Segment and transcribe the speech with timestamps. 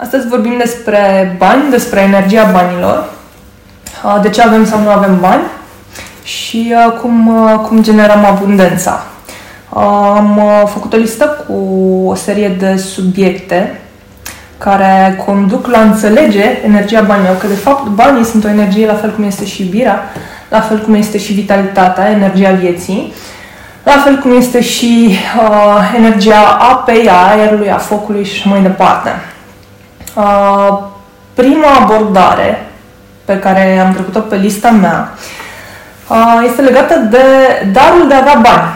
[0.00, 3.04] Astăzi vorbim despre bani, despre energia banilor,
[4.22, 5.42] de ce avem sau nu avem bani
[6.22, 7.30] și cum,
[7.66, 9.02] cum generăm abundența.
[10.14, 11.54] Am făcut o listă cu
[12.06, 13.80] o serie de subiecte
[14.58, 19.14] care conduc la înțelege energia banilor, că de fapt banii sunt o energie la fel
[19.14, 20.02] cum este și iubirea,
[20.48, 23.12] la fel cum este și vitalitatea, energia vieții,
[23.84, 28.62] la fel cum este și uh, energia apei, a aerului, a focului și așa mai
[28.62, 29.10] departe.
[30.18, 30.78] Uh,
[31.34, 32.66] prima abordare
[33.24, 35.12] pe care am trecut-o pe lista mea
[36.08, 37.24] uh, este legată de
[37.72, 38.74] darul de a avea bani,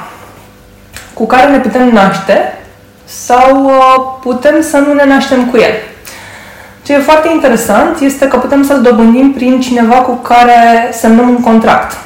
[1.15, 2.59] cu care ne putem naște
[3.05, 3.73] sau uh,
[4.21, 5.73] putem să nu ne naștem cu el.
[6.83, 11.41] Ce e foarte interesant este că putem să-l dobândim prin cineva cu care semnăm un
[11.41, 11.97] contract.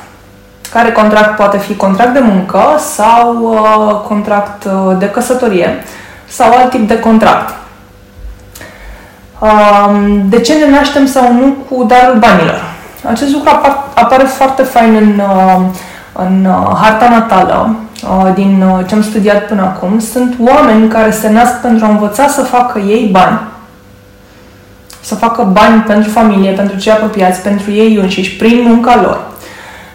[0.73, 5.85] Care contract poate fi contract de muncă sau uh, contract uh, de căsătorie
[6.29, 7.66] sau alt tip de contract.
[9.39, 12.75] Um, de ce ne naștem sau nu cu darul banilor?
[13.05, 13.51] Acest lucru
[13.95, 15.65] apare foarte fain în, uh,
[16.13, 16.47] în
[16.83, 17.77] harta natală
[18.35, 19.99] din ce am studiat până acum.
[19.99, 23.41] Sunt oameni care se nasc pentru a învăța să facă ei bani,
[25.01, 29.21] să facă bani pentru familie, pentru cei apropiați, pentru ei înșiși, prin munca lor.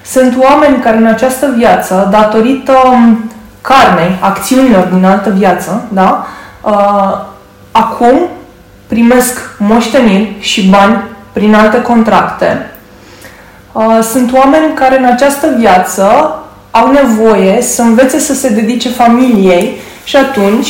[0.05, 6.25] Sunt oameni care în această viață, datorită um, carnei, acțiunilor din altă viață, da,
[7.71, 8.19] acum
[8.91, 12.71] primesc moșteniri și bani prin alte contracte.
[13.71, 16.35] Uh, sunt oameni care în această viață
[16.71, 20.67] au nevoie să învețe să se dedice familiei și atunci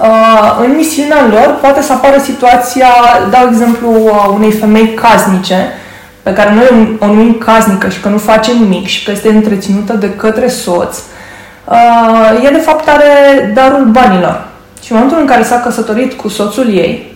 [0.00, 2.88] uh, în misiunea lor poate să apară situația,
[3.30, 3.90] dau exemplu,
[4.34, 5.68] unei femei casnice,
[6.22, 9.92] pe care noi o numim casnică și că nu face nimic și că este întreținută
[9.92, 10.98] de către soț,
[11.64, 14.46] uh, e de fapt are darul banilor.
[14.82, 17.13] Și în momentul în care s-a căsătorit cu soțul ei,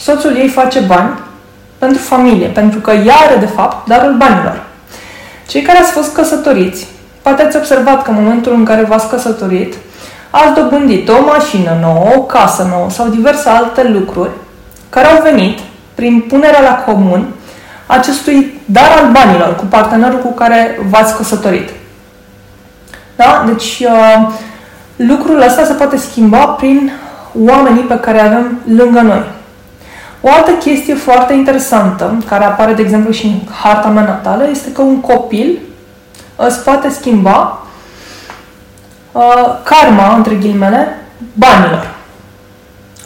[0.00, 1.18] soțul ei face bani
[1.78, 4.62] pentru familie, pentru că ea are, de fapt, darul banilor.
[5.46, 6.86] Cei care ați fost căsătoriți,
[7.22, 9.74] poate ați observat că în momentul în care v-ați căsătorit,
[10.30, 14.30] ați dobândit o mașină nouă, o casă nouă sau diverse alte lucruri
[14.88, 15.58] care au venit
[15.94, 17.26] prin punerea la comun
[17.86, 21.68] acestui dar al banilor cu partenerul cu care v-ați căsătorit.
[23.16, 23.44] Da?
[23.46, 24.28] Deci uh,
[24.96, 26.92] lucrul ăsta se poate schimba prin
[27.46, 29.22] oamenii pe care avem lângă noi.
[30.20, 34.72] O altă chestie foarte interesantă, care apare, de exemplu, și în harta mea natală, este
[34.72, 35.58] că un copil
[36.36, 37.66] îți poate schimba
[39.12, 40.98] uh, karma, între ghilimele,
[41.32, 41.90] banilor.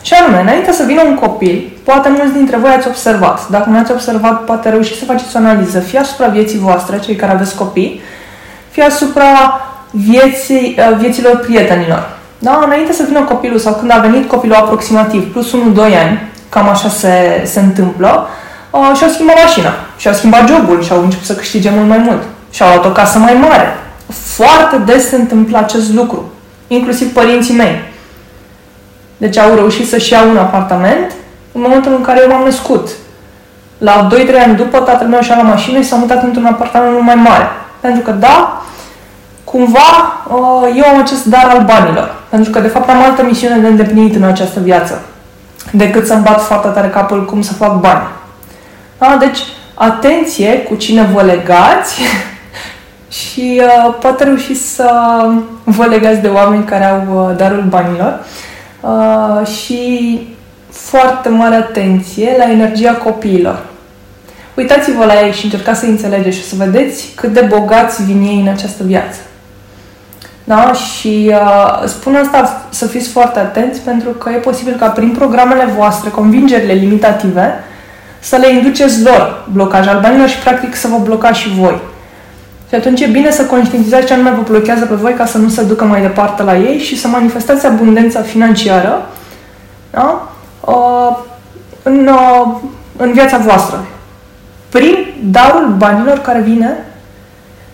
[0.02, 3.48] Și anume, înainte să vină un copil, poate mulți dintre voi ați observat.
[3.48, 7.16] Dacă nu ați observat, poate reușiți să faceți o analiză, fie asupra vieții voastre, cei
[7.16, 8.00] care aveți copii,
[8.70, 9.60] fie asupra
[9.90, 12.10] vieții, uh, vieților prietenilor.
[12.38, 12.62] Da?
[12.64, 16.88] Înainte să vină copilul sau când a venit copilul aproximativ, plus 1-2 ani, cam așa
[16.88, 18.28] se, se întâmplă,
[18.70, 22.22] uh, și-au schimbat mașina, și-au schimbat jobul și au început să câștige mult mai mult.
[22.50, 23.78] Și-au luat o casă mai mare.
[24.36, 26.32] Foarte des se întâmplă acest lucru,
[26.66, 27.82] inclusiv părinții mei.
[29.16, 31.12] Deci au reușit să-și iau un apartament
[31.52, 32.88] în momentul în care eu m-am născut.
[33.78, 37.14] La 2-3 ani după, tatăl meu și-a luat mașină și s-a mutat într-un apartament mai
[37.14, 37.48] mare.
[37.80, 38.62] Pentru că, da,
[39.44, 42.14] cumva uh, eu am acest dar al banilor.
[42.28, 45.02] Pentru că, de fapt, am altă misiune de îndeplinit în această viață
[45.72, 48.06] decât să-mi bat foarte tare capul cum să fac bani.
[48.98, 49.16] Da?
[49.20, 49.38] Deci,
[49.74, 52.00] atenție cu cine vă legați
[53.18, 54.90] și uh, poate reuși să
[55.64, 58.18] vă legați de oameni care au uh, darul banilor
[58.80, 60.20] uh, și
[60.70, 63.62] foarte mare atenție la energia copiilor.
[64.56, 68.40] Uitați-vă la ei și încercați să înțelegeți și să vedeți cât de bogați vin ei
[68.40, 69.18] în această viață.
[70.44, 70.72] Da?
[70.72, 75.64] Și uh, spun asta să fiți foarte atenți pentru că e posibil ca prin programele
[75.64, 77.64] voastre, convingerile limitative,
[78.18, 81.80] să le induceți lor blocaj al banilor și practic să vă blocați și voi.
[82.68, 85.48] Și atunci e bine să conștientizați ce anume vă blochează pe voi ca să nu
[85.48, 89.06] se ducă mai departe la ei și să manifestați abundența financiară
[89.90, 90.28] da?
[90.60, 91.16] uh,
[91.82, 92.54] în, uh,
[92.96, 93.84] în viața voastră.
[94.68, 96.84] Prin darul banilor care vine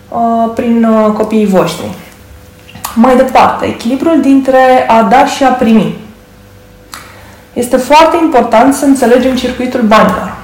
[0.09, 1.85] uh, prin uh, copiii voștri.
[2.95, 5.97] Mai departe, echilibrul dintre a da și a primi.
[7.53, 10.35] Este foarte important să înțelegem circuitul banilor.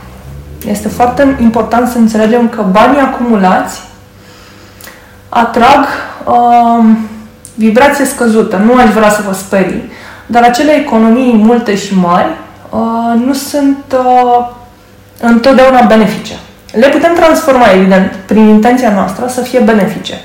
[0.68, 3.82] Este foarte important să înțelegem că banii acumulați
[5.30, 5.86] atrag
[6.26, 6.86] uh,
[7.56, 8.58] vibrație scăzută.
[8.58, 9.92] Nu aș vrea să vă sperii,
[10.26, 12.30] dar acele economii multe și mari
[12.70, 14.48] uh, nu sunt uh,
[15.22, 16.34] întotdeauna benefice.
[16.72, 20.22] Le putem transforma, evident, prin intenția noastră să fie benefice.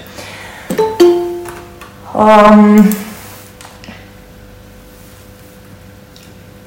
[2.15, 2.85] Um,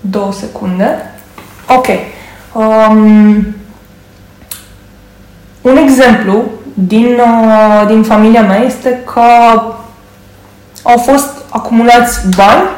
[0.01, 1.13] două secunde.
[1.67, 1.87] Ok.
[2.53, 3.55] Um,
[5.61, 6.43] un exemplu
[6.73, 9.21] din, uh, din familia mea este că
[10.83, 12.69] au fost acumulați bani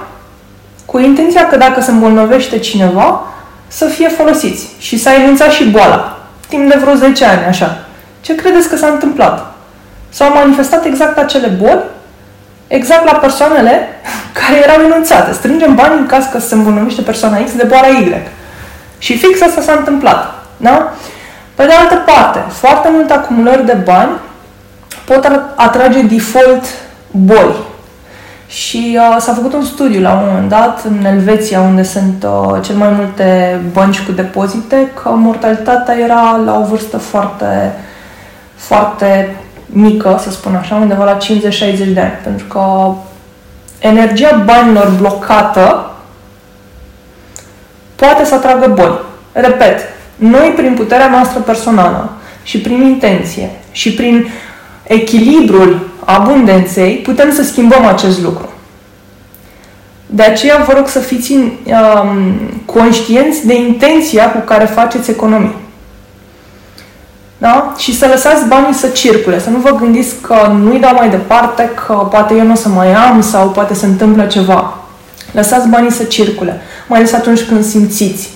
[0.86, 3.22] cu intenția că dacă se îmbolnăvește cineva,
[3.68, 6.18] să fie folosiți și să enunțat și boala,
[6.48, 7.86] timp de vreo 10 ani, așa.
[8.22, 9.54] Ce credeți că s-a întâmplat?
[10.10, 11.84] S-au manifestat exact acele boli,
[12.68, 13.88] exact la persoanele
[14.32, 15.34] care erau enunțate.
[15.34, 18.16] Strângem bani în caz că se îmbolnăvește persoana X de boala Y.
[18.98, 20.46] Și fix asta s-a întâmplat.
[20.58, 20.94] Da?
[21.56, 24.12] Pe de altă parte, foarte multe acumulări de bani
[25.06, 26.64] pot atrage default
[27.12, 27.56] boli.
[28.48, 32.62] Și uh, s-a făcut un studiu la un moment dat în Elveția, unde sunt uh,
[32.62, 37.74] cel mai multe bănci cu depozite, că mortalitatea era la o vârstă foarte,
[38.56, 39.36] foarte
[39.70, 41.20] mică, să spun așa, undeva la 50-60
[41.94, 42.20] de ani.
[42.24, 42.94] Pentru că
[43.80, 45.92] energia banilor blocată
[47.96, 49.00] poate să atragă boli.
[49.32, 49.80] Repet,
[50.16, 52.12] noi prin puterea noastră personală
[52.44, 54.28] și prin intenție și prin
[54.84, 58.50] echilibrul abundenței putem să schimbăm acest lucru.
[60.06, 61.52] De aceea vă rog să fiți um,
[62.66, 65.56] conștienți de intenția cu care faceți economie.
[67.38, 67.74] Da?
[67.78, 71.70] Și să lăsați banii să circule, să nu vă gândiți că nu-i dau mai departe,
[71.86, 74.78] că poate eu nu o să mai am sau poate se întâmplă ceva.
[75.32, 78.30] Lăsați banii să circule, mai ales atunci când simțiți.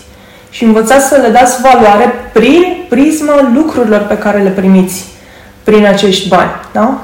[0.50, 5.06] Și învățați să le dați valoare prin prisma lucrurilor pe care le primiți
[5.64, 6.52] prin acești bani.
[6.72, 6.98] Da?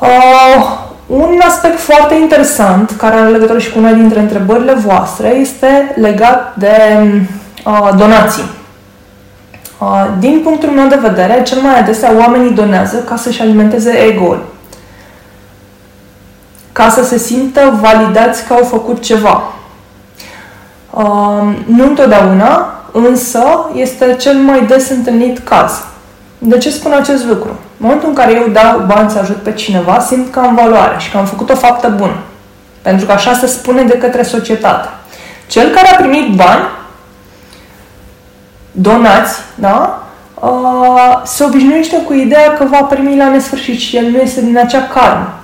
[0.00, 5.94] Uh, un aspect foarte interesant, care are legătură și cu una dintre întrebările voastre, este
[5.96, 6.76] legat de
[7.64, 8.44] uh, donații.
[9.78, 14.44] Uh, din punctul meu de vedere, cel mai adesea oamenii donează ca să-și alimenteze ego-ul.
[16.72, 19.42] Ca să se simtă validați că au făcut ceva.
[20.90, 25.84] Uh, nu întotdeauna, însă este cel mai des întâlnit caz.
[26.38, 27.48] De ce spun acest lucru?
[27.48, 30.94] În momentul în care eu dau bani să ajut pe cineva, simt că am valoare
[30.98, 32.16] și că am făcut o faptă bună.
[32.82, 34.88] Pentru că așa se spune de către societate.
[35.46, 36.64] Cel care a primit bani
[38.74, 40.04] donați, da?
[40.40, 44.58] Uh, se obișnuiește cu ideea că va primi la nesfârșit și el nu este din
[44.58, 45.38] acea karmă.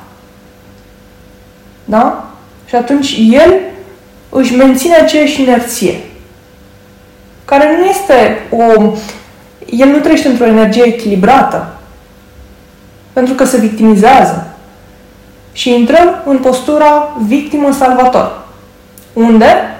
[1.84, 2.30] Da?
[2.66, 3.54] Și atunci el
[4.28, 6.00] își menține aceeași inerție,
[7.44, 8.92] care nu este o...
[9.66, 11.78] El nu trăiește într-o energie echilibrată,
[13.12, 14.46] pentru că se victimizează.
[15.52, 18.42] Și intrăm în postura victimă-salvator,
[19.12, 19.76] unde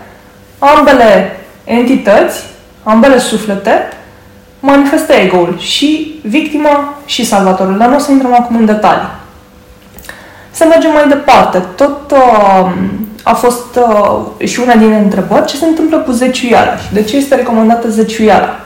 [0.58, 2.44] ambele entități
[2.82, 3.88] ambele suflete,
[4.60, 7.78] manifestă ego-ul și victima și salvatorul.
[7.78, 9.08] Dar nu o să intrăm acum în detalii.
[10.50, 11.58] Să mergem mai departe.
[11.74, 12.72] Tot uh,
[13.22, 17.16] a fost uh, și una din întrebări ce se întâmplă cu zeciuiala și de ce
[17.16, 18.60] este recomandată zeciuiala.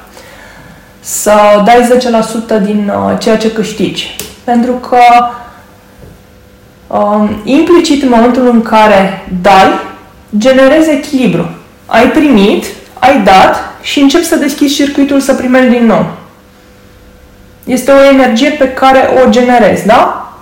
[1.00, 1.32] Să
[1.64, 1.98] dai
[2.58, 4.16] 10% din uh, ceea ce câștigi.
[4.44, 4.98] Pentru că
[6.86, 9.80] uh, implicit în momentul în care dai,
[10.38, 11.48] generezi echilibru.
[11.86, 12.64] Ai primit,
[12.98, 16.06] ai dat și începi să deschizi circuitul să primești din nou.
[17.64, 20.32] Este o energie pe care o generezi, da?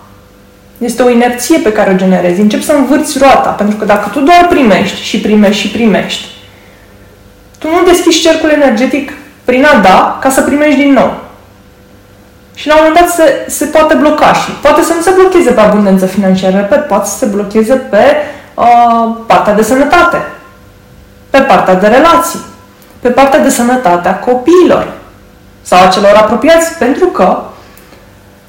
[0.79, 2.41] Este o inerție pe care o generezi.
[2.41, 6.25] Începi să învârți roata, pentru că dacă tu doar primești și primești și primești,
[7.59, 9.13] tu nu deschizi cercul energetic
[9.45, 11.15] prin a da ca să primești din nou.
[12.55, 15.51] Și la un moment dat se, se poate bloca și poate să nu se blocheze
[15.51, 18.17] pe abundență financiară, repet, poate să se blocheze pe
[18.55, 20.23] uh, partea de sănătate,
[21.31, 22.41] pe partea de relații,
[23.03, 24.93] pe partea de sănătate a copiilor
[25.63, 27.43] sau a celor apropiați, pentru că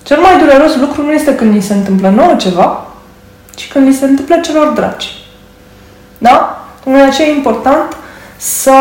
[0.04, 2.86] cel mai dureros lucru nu este când ni se întâmplă nouă ceva,
[3.56, 5.12] ci când ni se întâmplă celor dragi.
[6.18, 6.66] Da?
[6.84, 7.98] De aceea e important
[8.38, 8.74] să,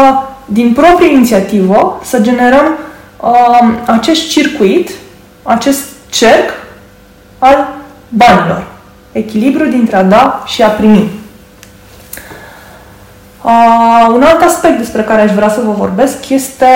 [0.45, 2.79] din proprie inițiativă, să generăm
[3.21, 4.91] uh, acest circuit,
[5.43, 6.51] acest cerc
[7.39, 7.69] al
[8.09, 8.65] banilor.
[9.13, 11.22] Echilibru dintre a da și a primi.
[13.43, 16.67] Uh, un alt aspect despre care aș vrea să vă vorbesc este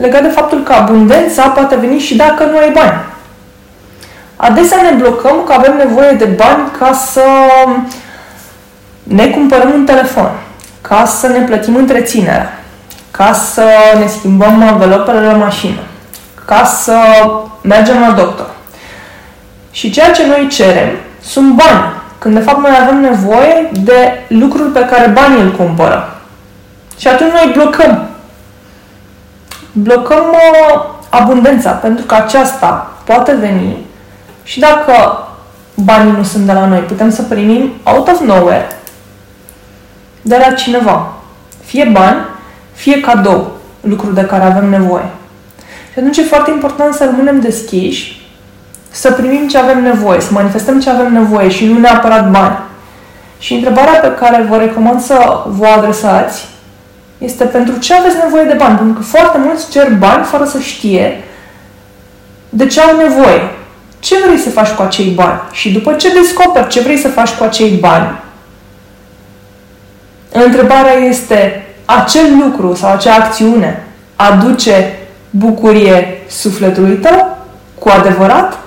[0.00, 3.00] legat de faptul că abundența poate veni și dacă nu ai bani.
[4.36, 7.24] Adesea ne blocăm că avem nevoie de bani ca să
[9.02, 10.30] ne cumpărăm un telefon,
[10.80, 12.62] ca să ne plătim întreținerea,
[13.10, 13.64] ca să
[13.98, 15.80] ne schimbăm învelopele la mașină,
[16.44, 16.98] ca să
[17.62, 18.50] mergem la doctor.
[19.70, 20.88] Și ceea ce noi cerem
[21.20, 26.20] sunt bani când de fapt noi avem nevoie de lucruri pe care banii îl cumpără.
[26.98, 28.08] Și atunci noi blocăm.
[29.72, 33.76] Blocăm uh, abundența, pentru că aceasta poate veni
[34.42, 35.26] și dacă
[35.74, 38.66] banii nu sunt de la noi, putem să primim out of nowhere
[40.22, 41.12] de la cineva.
[41.64, 42.20] Fie bani,
[42.72, 45.10] fie cadou, lucruri de care avem nevoie.
[45.92, 48.19] Și atunci e foarte important să rămânem deschiși,
[48.90, 52.58] să primim ce avem nevoie, să manifestăm ce avem nevoie și nu neapărat bani.
[53.38, 56.48] Și întrebarea pe care vă recomand să vă adresați
[57.18, 58.76] este pentru ce aveți nevoie de bani?
[58.76, 61.24] Pentru că foarte mulți cer bani fără să știe
[62.48, 63.40] de ce au nevoie.
[63.98, 65.40] Ce vrei să faci cu acei bani?
[65.52, 68.18] Și după ce descoperi ce vrei să faci cu acei bani,
[70.32, 74.98] întrebarea este acel lucru sau acea acțiune aduce
[75.30, 77.38] bucurie sufletului tău
[77.78, 78.58] cu adevărat?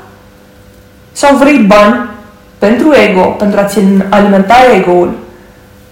[1.13, 2.09] Sau vrei bani
[2.57, 3.79] pentru ego, pentru a-ți
[4.09, 5.11] alimenta ego-ul,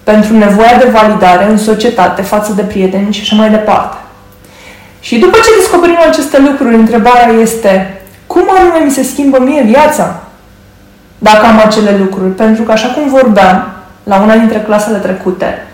[0.04, 3.98] pentru nevoia de validare în societate față de prieteni și așa mai departe.
[5.00, 10.20] Și după ce descoperim aceste lucruri, întrebarea este cum anume mi se schimbă mie viața
[11.18, 12.30] dacă am acele lucruri?
[12.30, 13.68] Pentru că, așa cum vorbeam
[14.04, 15.68] la una dintre clasele trecute,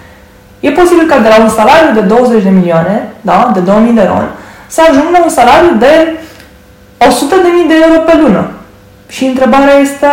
[0.59, 4.03] e posibil ca de la un salariu de 20 de milioane, da, de 2000 de
[4.03, 4.29] ron,
[4.67, 6.19] să ajung la un salariu de
[7.07, 8.47] 100 de mii de euro pe lună.
[9.07, 10.07] Și întrebarea este,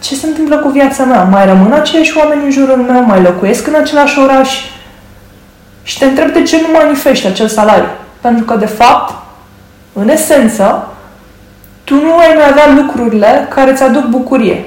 [0.00, 1.22] ce se întâmplă cu viața mea?
[1.22, 3.02] Mai rămân aceiași oameni în jurul meu?
[3.02, 4.50] Mai locuiesc în același oraș?
[5.82, 7.88] Și te întreb de ce nu manifesti acel salariu.
[8.20, 9.14] Pentru că, de fapt,
[9.92, 10.88] în esență,
[11.84, 14.64] tu nu ai mai avea lucrurile care îți aduc bucurie.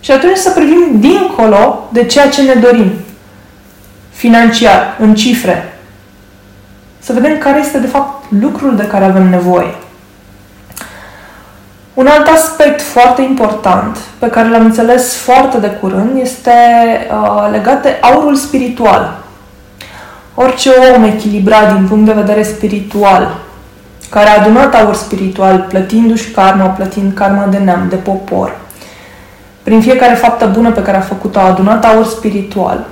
[0.00, 2.92] Și atunci să privim dincolo de ceea ce ne dorim.
[4.10, 5.78] Financiar, în cifre.
[6.98, 9.74] Să vedem care este, de fapt, lucrul de care avem nevoie.
[11.94, 16.50] Un alt aspect foarte important pe care l-am înțeles foarte de curând este
[17.10, 19.22] uh, legat de aurul spiritual.
[20.34, 23.36] Orice om echilibrat din punct de vedere spiritual,
[24.10, 28.56] care a adunat aur spiritual, plătindu-și karma, plătind karma de neam, de popor,
[29.62, 32.86] prin fiecare faptă bună pe care a făcut-o, a adunat aur spiritual,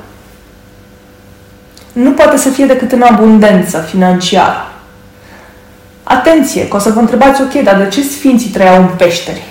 [1.93, 4.72] nu poate să fie decât în abundență financiară.
[6.03, 9.43] Atenție, că o să vă întrebați, ok, dar de ce sfinții trăiau în peșteri?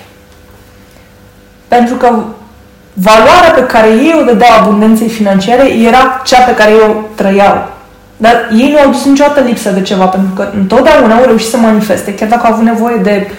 [1.68, 2.14] Pentru că
[2.94, 7.68] valoarea pe care ei o dădeau abundenței financiare era cea pe care ei o trăiau.
[8.18, 11.58] Dar ei nu au dus niciodată lipsă de ceva, pentru că întotdeauna au reușit să
[11.58, 13.32] manifeste, chiar dacă au avut nevoie de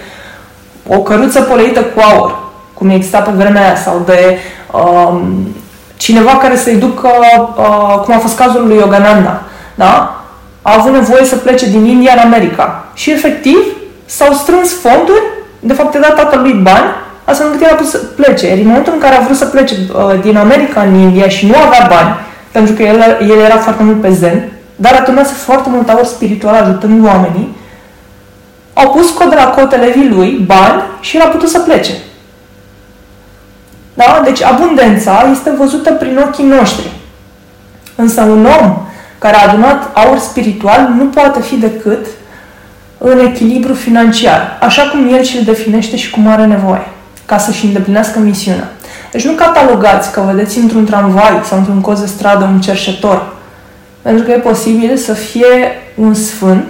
[0.87, 2.39] o căruță poleită cu aur,
[2.75, 4.39] cum exista pe vremea aia, sau de
[4.73, 5.55] um,
[5.97, 7.11] cineva care să-i ducă,
[7.57, 9.43] uh, cum a fost cazul lui Yogananda,
[9.75, 10.22] da?
[10.63, 12.85] A avut nevoie să plece din India în America.
[12.95, 13.59] Și efectiv
[14.05, 15.23] s-au strâns fonduri,
[15.61, 16.91] de fapt i-a dat tatălui bani,
[17.25, 18.47] astfel încât el a putut să plece.
[18.47, 21.47] Iar în momentul în care a vrut să plece uh, din America în India și
[21.47, 22.15] nu avea bani,
[22.51, 26.55] pentru că el, el era foarte mult pe zen, dar aturnase foarte mult aur spiritual
[26.55, 27.57] ajutând oamenii,
[28.73, 31.93] au pus cod de la cotele vii lui, bani, și el a putut să plece.
[33.95, 34.21] Da?
[34.25, 36.91] Deci abundența este văzută prin ochii noștri.
[37.95, 38.77] Însă un om
[39.23, 42.07] care a adunat aur spiritual nu poate fi decât
[42.99, 46.87] în echilibru financiar, așa cum el și-l definește și cum are nevoie,
[47.27, 48.73] ca să-și îndeplinească misiunea.
[49.13, 53.33] Deci nu catalogați că vedeți într-un tramvai sau într-un coz de stradă un cerșetor,
[54.03, 56.65] pentru că e posibil să fie un sfânt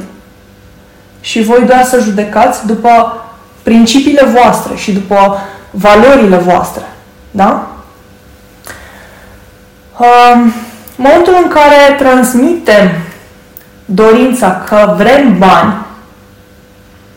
[1.20, 3.24] și voi doar să judecați după
[3.62, 5.38] principiile voastre și după
[5.70, 6.82] valorile voastre.
[7.30, 7.66] Da?
[9.98, 10.52] Um, în
[11.02, 12.90] momentul în care transmitem
[13.84, 15.74] dorința că vrem bani,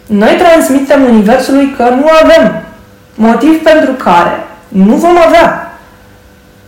[0.06, 2.64] noi transmitem Universului că nu avem.
[3.16, 5.80] Motiv pentru care nu vom avea.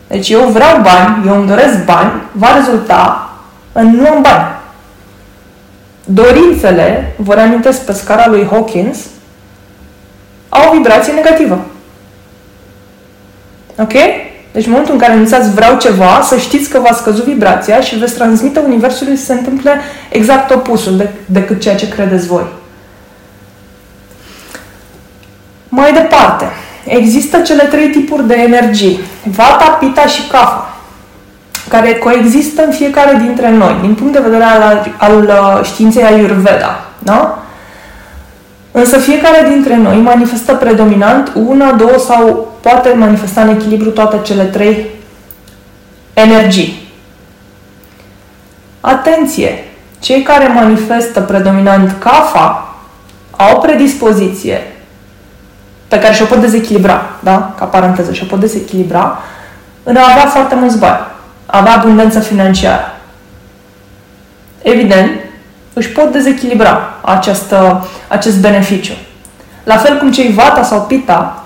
[0.07, 3.29] Deci eu vreau bani, eu îmi doresc bani, va rezulta
[3.71, 4.55] în nu am bani.
[6.05, 8.97] Dorințele, vă reamintesc pe scara lui Hawkins,
[10.49, 11.65] au o vibrație negativă.
[13.79, 13.93] Ok?
[14.57, 17.97] Deci în momentul în care anunțați vreau ceva, să știți că v-a scăzut vibrația și
[17.97, 22.45] veți transmite Universului să se întâmple exact opusul de, decât ceea ce credeți voi.
[25.69, 26.45] Mai departe,
[26.85, 30.77] există cele trei tipuri de energii, Vata, Pita și Kapha,
[31.69, 36.85] care coexistă în fiecare dintre noi, din punct de vedere al, al uh, științei Ayurveda.
[36.99, 37.43] Da?
[38.71, 44.43] Însă fiecare dintre noi manifestă predominant una, două sau poate manifesta în echilibru toate cele
[44.43, 44.89] trei
[46.13, 46.87] energii.
[48.79, 49.63] Atenție!
[49.99, 52.75] Cei care manifestă predominant CAFA
[53.31, 54.61] au predispoziție
[55.87, 57.53] pe care și-o pot dezechilibra, da?
[57.57, 59.19] Ca paranteză, și-o pot dezechilibra
[59.83, 61.05] în a avea foarte mulți bani,
[61.45, 62.95] a avea abundență financiară.
[64.61, 65.11] Evident,
[65.77, 68.93] își pot dezechilibra această, acest beneficiu.
[69.63, 71.43] La fel cum cei vata sau pita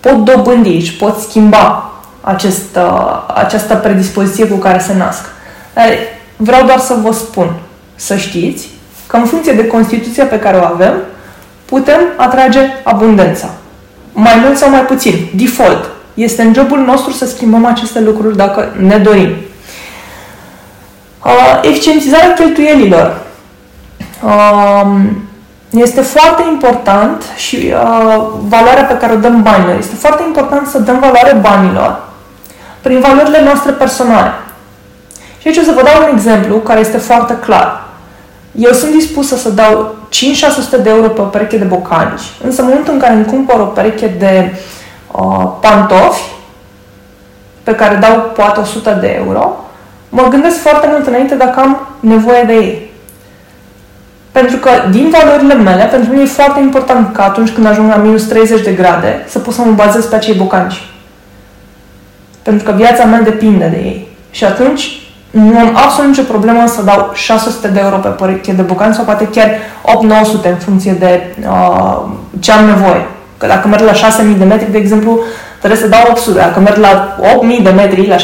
[0.00, 5.24] pot dobândi, își pot schimba acest, uh, această predispoziție cu care se nasc.
[6.36, 7.50] Vreau doar să vă spun,
[7.94, 8.68] să știți,
[9.06, 10.94] că în funcție de Constituția pe care o avem,
[11.64, 13.50] putem atrage abundența.
[14.12, 15.28] Mai mult sau mai puțin.
[15.34, 15.90] Default.
[16.14, 19.30] Este în jobul nostru să schimbăm aceste lucruri dacă ne dorim.
[21.24, 23.26] Uh, eficientizarea cheltuielilor.
[24.24, 25.00] Uh,
[25.70, 29.76] este foarte important și uh, valoarea pe care o dăm banilor.
[29.78, 32.00] Este foarte important să dăm valoare banilor
[32.80, 34.32] prin valorile noastre personale.
[35.38, 37.86] Și aici o să vă dau un exemplu care este foarte clar.
[38.52, 39.94] Eu sunt dispusă să dau
[40.78, 43.60] 5-600 de euro pe o pereche de bocanci, însă în momentul în care îmi cumpăr
[43.60, 44.54] o pereche de
[45.12, 46.22] uh, pantofi,
[47.62, 49.64] pe care dau poate 100 de euro,
[50.08, 52.87] mă gândesc foarte mult înainte dacă am nevoie de ei.
[54.32, 57.96] Pentru că, din valorile mele, pentru mine e foarte important că atunci când ajung la
[57.96, 60.88] minus 30 de grade, să pot să mă bazez pe acei bocanci.
[62.42, 64.08] Pentru că viața mea depinde de ei.
[64.30, 68.62] Și atunci nu am absolut nicio problemă să dau 600 de euro pe pereche de
[68.62, 69.50] bucani sau poate chiar
[70.46, 72.02] 8-900 în funcție de uh,
[72.40, 73.06] ce am nevoie.
[73.36, 75.20] Că dacă merg la 6000 de metri, de exemplu,
[75.58, 76.38] trebuie să dau 800.
[76.38, 78.20] Dacă merg la 8000 de metri, la 7-8000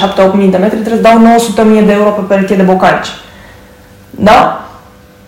[0.51, 3.09] de metri, trebuie să dau 900 de euro pe pereche de bocanci.
[4.11, 4.64] Da?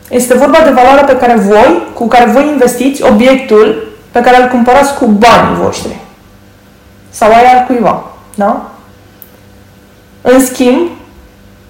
[0.09, 4.49] Este vorba de valoarea pe care voi, cu care voi investiți obiectul pe care îl
[4.49, 5.97] cumpărați cu banii voștri.
[7.11, 8.05] Sau aia al cuiva.
[8.35, 8.71] Da?
[10.23, 10.89] În schimb,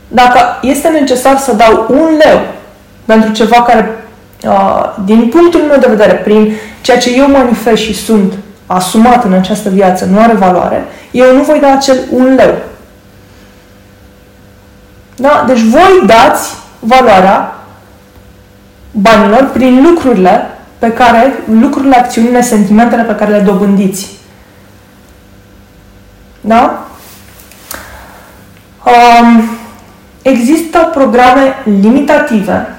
[0.09, 2.41] dacă este necesar să dau un leu
[3.05, 4.05] pentru ceva care,
[4.45, 8.33] uh, din punctul meu de vedere, prin ceea ce eu manifest și sunt
[8.67, 12.55] asumat în această viață, nu are valoare, eu nu voi da acel un leu.
[15.17, 15.45] Da?
[15.47, 17.56] Deci voi dați valoarea
[19.01, 20.47] banilor prin lucrurile
[20.79, 24.11] pe care, lucrurile, acțiunile, sentimentele pe care le dobândiți.
[26.41, 26.87] Da?
[28.85, 29.57] Um,
[30.27, 32.75] Există programe limitative,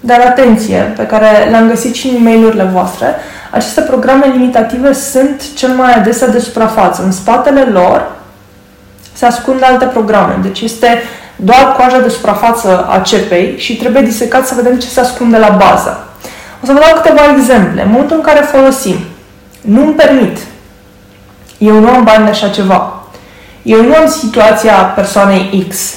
[0.00, 3.14] dar atenție, pe care le-am găsit și în e mail voastre.
[3.50, 7.02] Aceste programe limitative sunt cel mai adesea de suprafață.
[7.02, 8.12] În spatele lor
[9.12, 10.38] se ascund alte programe.
[10.42, 10.86] Deci este
[11.36, 15.48] doar coaja de suprafață a cepei și trebuie disecat să vedem ce se ascunde la
[15.48, 16.08] bază.
[16.62, 17.82] O să vă dau câteva exemple.
[17.82, 18.96] În momentul în care folosim,
[19.60, 20.38] nu-mi permit,
[21.58, 23.02] eu nu am bani de așa ceva,
[23.62, 25.94] eu nu am situația persoanei X,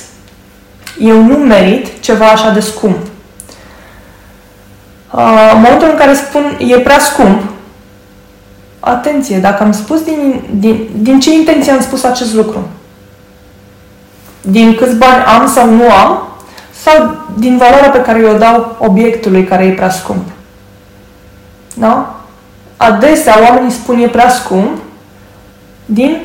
[0.99, 2.97] eu nu merit ceva așa de scump.
[5.11, 7.41] Uh, în momentul în care spun e prea scump,
[8.79, 12.67] atenție, dacă am spus din, din, din ce intenție am spus acest lucru?
[14.41, 16.27] Din câți bani am sau nu am?
[16.73, 20.27] Sau din valoarea pe care eu o dau obiectului care e prea scump?
[21.75, 22.15] Da?
[22.77, 24.77] Adesea oamenii spun e prea scump
[25.85, 26.17] din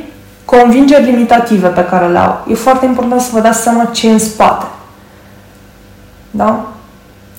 [0.44, 2.44] convingeri limitative pe care le au.
[2.48, 4.66] E foarte important să vă dați seama ce e în spate.
[6.30, 6.66] Da?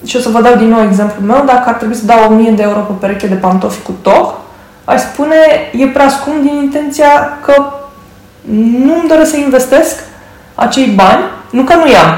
[0.06, 1.44] Și o să vă dau din nou exemplul meu.
[1.46, 4.34] Dacă ar trebui să dau 1000 de euro pe pereche de pantofi cu toc,
[4.86, 5.36] aș spune
[5.78, 7.74] e prea scump din intenția că
[8.84, 10.04] nu îmi doresc să investesc
[10.56, 12.14] acei bani, nu că nu i-am.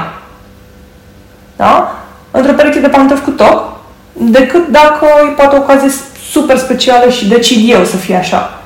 [1.56, 1.98] Da?
[2.30, 3.72] Într-o pereche de pantofi cu toc,
[4.12, 5.90] decât dacă e poate o ocazie
[6.30, 8.60] super specială și decid eu să fie așa.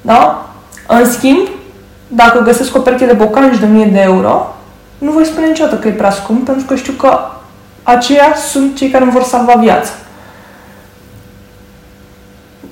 [0.00, 0.48] Da?
[0.86, 1.48] În schimb,
[2.08, 4.54] dacă găsesc o pereche de bocanci de 1000 de euro,
[4.98, 7.18] nu voi spune niciodată că e prea scump, pentru că știu că
[7.82, 9.90] aceia sunt cei care îmi vor salva viața.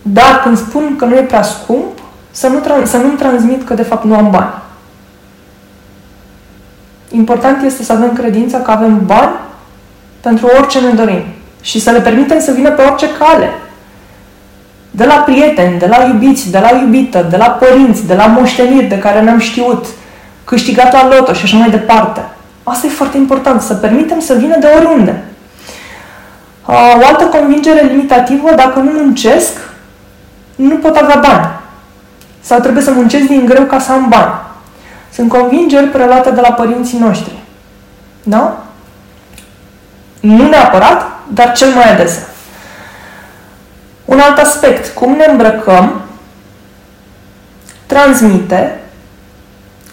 [0.03, 1.99] Dar când spun că nu e prea scump,
[2.31, 4.53] să, nu tra- să nu-mi transmit că de fapt nu am bani.
[7.15, 9.35] Important este să avem credința că avem bani
[10.21, 11.23] pentru orice ne dorim
[11.61, 13.51] și să le permitem să vină pe orice cale
[14.91, 18.87] de la prieteni, de la iubiți, de la iubită, de la părinți, de la moșteniri
[18.87, 19.87] de care n-am știut,
[20.45, 22.25] câștigat la loto și așa mai departe.
[22.63, 25.23] Asta e foarte important, să permitem să vină de oriunde.
[26.67, 29.53] O altă convingere limitativă, dacă nu muncesc,
[30.55, 31.47] nu pot avea bani.
[32.41, 34.33] Sau trebuie să muncesc din greu ca să am bani.
[35.15, 37.33] Sunt convingeri preluate de la părinții noștri.
[38.23, 38.65] Da?
[40.21, 42.23] Nu neapărat, dar cel mai adesea.
[44.05, 46.01] Un alt aspect, cum ne îmbrăcăm,
[47.87, 48.81] transmite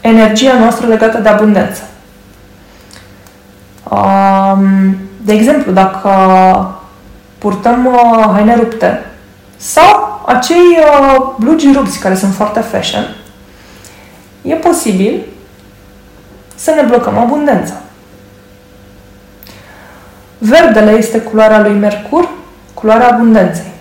[0.01, 1.81] energia noastră legată de abundență.
[5.17, 6.09] De exemplu, dacă
[7.37, 9.05] purtăm uh, haine rupte
[9.57, 13.15] sau acei uh, blugi rupți care sunt foarte fashion,
[14.41, 15.21] e posibil
[16.55, 17.73] să ne blocăm abundența.
[20.37, 22.29] Verdele este culoarea lui Mercur,
[22.73, 23.71] culoarea abundenței.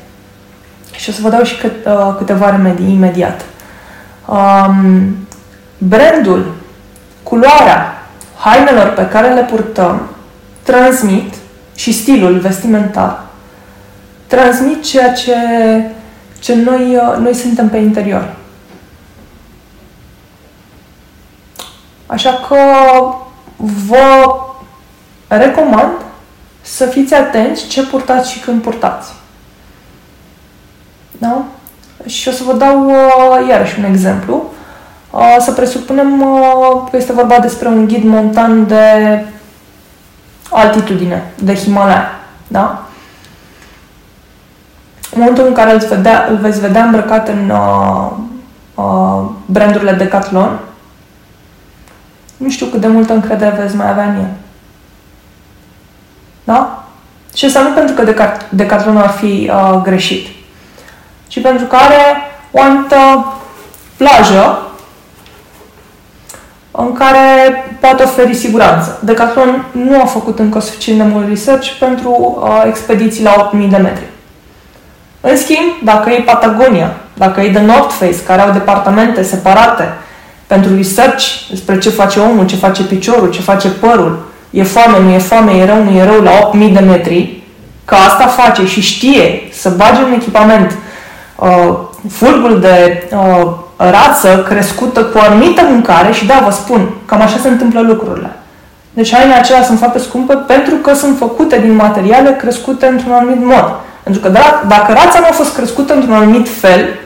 [0.97, 3.45] Și o să vă dau și cât, uh, câteva remedii imediat.
[4.27, 5.17] Um,
[5.79, 6.55] brandul,
[7.23, 10.09] culoarea hainelor pe care le purtăm
[10.63, 11.35] transmit
[11.75, 13.29] și stilul vestimentar
[14.31, 15.35] transmit ceea ce,
[16.39, 18.35] ce noi, uh, noi suntem pe interior.
[22.11, 22.57] Așa că
[23.87, 24.37] vă
[25.29, 25.93] recomand
[26.61, 29.13] să fiți atenți ce purtați și când purtați.
[31.19, 31.43] Da?
[32.07, 34.45] Și o să vă dau uh, iarăși un exemplu.
[35.11, 39.25] Uh, să presupunem uh, că este vorba despre un ghid montan de
[40.51, 42.11] altitudine, de Himalaya.
[42.49, 42.85] Da?
[45.13, 48.11] În momentul în care îl, vedea, îl veți vedea îmbrăcat în uh,
[48.75, 50.59] uh, brandurile Decathlon,
[52.41, 54.31] nu știu cât de multă încredere veți mai avea în el.
[56.45, 56.85] Da?
[57.35, 60.27] Și asta nu pentru că Decathlon ar fi uh, greșit,
[61.27, 62.17] ci pentru că are
[62.51, 63.33] o anumită
[63.97, 64.59] plajă
[66.71, 67.19] în care
[67.81, 68.99] poate oferi siguranță.
[69.03, 73.77] Decathlon nu a făcut încă suficient de mult research pentru uh, expediții la 8000 de
[73.77, 74.05] metri.
[75.21, 79.95] În schimb, dacă e Patagonia, dacă e The North Face, care au departamente separate
[80.53, 84.19] pentru research despre ce face omul, ce face piciorul, ce face părul,
[84.51, 87.43] e foame, nu e foame, e rău, nu e rău la 8000 de metri,
[87.85, 90.77] că asta face și știe să bage un echipament
[91.37, 91.79] uh,
[92.11, 97.39] fulgul de uh, rață crescută cu o anumită mâncare și da, vă spun, cam așa
[97.43, 98.37] se întâmplă lucrurile.
[98.93, 103.45] Deci hainele acelea sunt foarte scumpe pentru că sunt făcute din materiale crescute într-un anumit
[103.45, 103.75] mod.
[104.03, 104.29] Pentru că
[104.69, 106.99] dacă rața nu a fost crescută într-un anumit fel,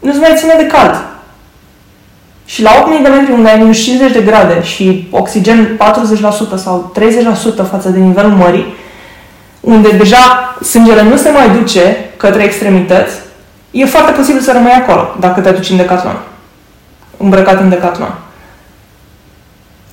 [0.00, 1.09] nu se mai ține de cald.
[2.52, 5.78] Și la 8000 de metri unde ai minus 50 de grade și oxigen
[6.54, 6.92] 40% sau
[7.64, 8.74] 30% față de nivelul mării,
[9.60, 13.14] unde deja sângele nu se mai duce către extremități,
[13.70, 16.18] e foarte posibil să rămâi acolo dacă te duci în decathlon.
[17.16, 18.14] Îmbrăcat în decathlon.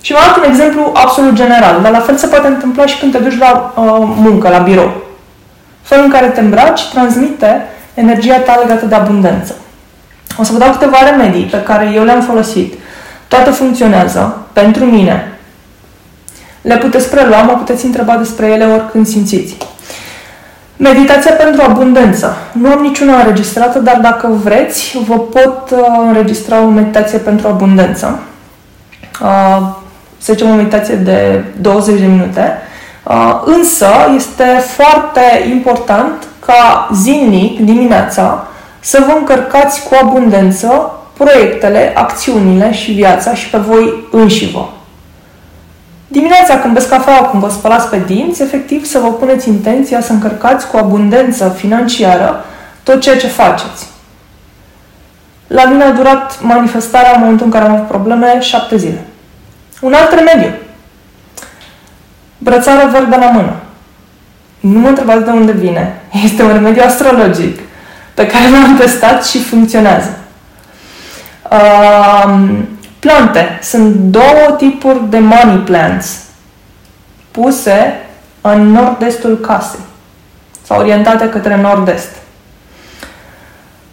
[0.01, 3.17] Și mai un exemplu absolut general, dar la fel se poate întâmpla și când te
[3.17, 3.83] duci la uh,
[4.15, 4.91] muncă, la birou.
[5.81, 9.55] Felul în care te îmbraci transmite energia ta legată de abundență.
[10.37, 12.73] O să vă dau câteva remedii pe care eu le-am folosit.
[13.27, 15.37] Toate funcționează pentru mine.
[16.61, 19.57] Le puteți prelua, mă puteți întreba despre ele oricând simțiți.
[20.77, 22.37] Meditația pentru abundență.
[22.51, 28.19] Nu am niciuna înregistrată, dar dacă vreți, vă pot uh, înregistra o meditație pentru abundență.
[29.21, 29.67] Uh,
[30.17, 32.57] să zicem o meditație de 20 de minute.
[33.03, 34.43] Uh, însă este
[34.75, 35.21] foarte
[35.51, 38.47] important ca zilnic, dimineața,
[38.79, 44.65] să vă încărcați cu abundență proiectele, acțiunile și viața și pe voi înși vă.
[46.07, 50.11] Dimineața când beți cafea, când vă spălați pe dinți, efectiv să vă puneți intenția să
[50.11, 52.45] încărcați cu abundență financiară
[52.83, 53.87] tot ceea ce faceți.
[55.47, 59.05] La mine a durat manifestarea în momentul în care am avut probleme șapte zile.
[59.81, 60.51] Un alt remediu.
[62.37, 63.53] Brățară verde la mână.
[64.59, 66.01] Nu mă întrebați de unde vine.
[66.23, 67.59] Este un remediu astrologic
[68.17, 70.17] pe care l-am testat și funcționează.
[71.51, 72.67] Um,
[72.99, 73.59] plante.
[73.61, 76.23] Sunt două tipuri de money plants
[77.31, 77.95] puse
[78.41, 79.79] în nord-estul casei
[80.63, 82.09] sau orientate către nord-est.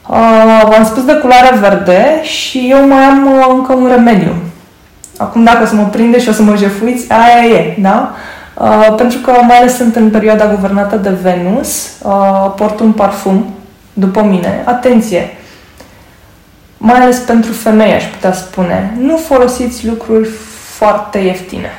[0.08, 4.34] Uh, v-am spus de culoare verde și eu mai am uh, încă un remediu.
[5.16, 8.14] Acum dacă o să mă prinde și o să mă jefuiți, aia e, da?
[8.54, 13.54] Uh, pentru că mai ales sunt în perioada guvernată de Venus, uh, port un parfum
[13.94, 14.62] după mine.
[14.66, 15.36] Atenție!
[16.76, 18.96] Mai ales pentru femei, aș putea spune.
[18.98, 20.28] Nu folosiți lucruri
[20.76, 21.70] foarte ieftine.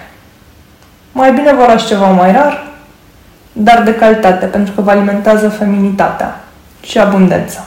[1.12, 2.68] Mai bine vă luați ceva mai rar,
[3.52, 6.44] dar de calitate, pentru că vă alimentează feminitatea
[6.82, 7.64] și abundența.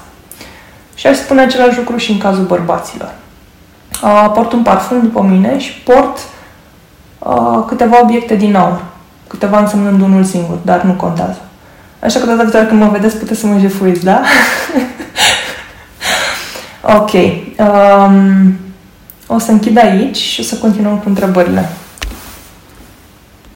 [0.95, 3.13] Și aș spune același lucru și în cazul bărbaților.
[4.03, 6.19] Uh, port un parfum după mine și port
[7.19, 8.83] uh, câteva obiecte din aur.
[9.27, 11.39] Câteva însemnând unul singur, dar nu contează.
[12.01, 14.23] Așa că data viitoare când mă vedeți puteți să mă jefuiți, da?
[16.99, 17.13] ok.
[17.13, 18.57] Um,
[19.27, 21.69] o să închid aici și o să continuăm cu întrebările.